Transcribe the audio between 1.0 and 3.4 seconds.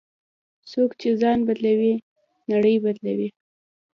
ځان بدلوي، نړۍ بدلوي.